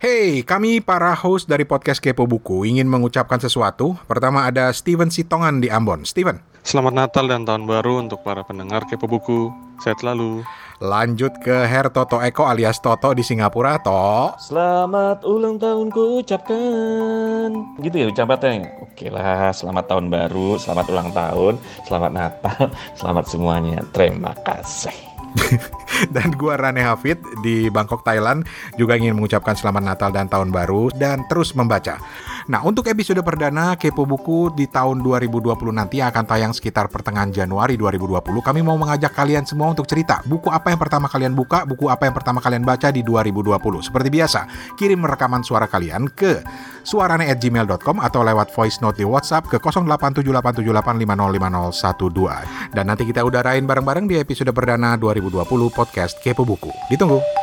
[0.00, 4.00] Hey, kami para host dari podcast Kepo Buku ingin mengucapkan sesuatu.
[4.08, 6.08] Pertama ada Steven Sitongan di Ambon.
[6.08, 6.40] Steven.
[6.64, 9.52] Selamat Natal dan Tahun Baru untuk para pendengar Kepo Buku.
[9.76, 10.40] Sehat selalu.
[10.80, 14.32] Lanjut ke Her Toto Eko alias Toto di Singapura, To.
[14.40, 17.52] Selamat ulang tahun ku ucapkan.
[17.84, 18.72] Gitu ya ucapannya.
[18.80, 21.54] Oke lah, selamat tahun baru, selamat ulang tahun,
[21.92, 22.60] selamat Natal,
[23.04, 23.84] selamat semuanya.
[23.92, 25.09] Terima kasih.
[26.14, 28.44] dan gua Rane Hafid di Bangkok Thailand
[28.74, 31.98] juga ingin mengucapkan selamat Natal dan tahun baru dan terus membaca.
[32.50, 37.78] Nah, untuk episode perdana Kepo Buku di tahun 2020 nanti akan tayang sekitar pertengahan Januari
[37.78, 38.42] 2020.
[38.42, 42.10] Kami mau mengajak kalian semua untuk cerita buku apa yang pertama kalian buka, buku apa
[42.10, 43.86] yang pertama kalian baca di 2020.
[43.86, 44.40] Seperti biasa,
[44.74, 46.42] kirim rekaman suara kalian ke
[46.84, 49.56] suarane at gmail.com atau lewat voice note di WhatsApp ke
[51.08, 52.74] 087878505012.
[52.76, 56.72] Dan nanti kita udarain bareng-bareng di episode perdana 2020 podcast Kepo Buku.
[56.92, 57.39] Ditunggu!